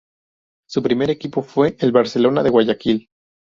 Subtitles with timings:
[0.67, 3.07] Su primer equipo fue el Barcelona de Guayaquil.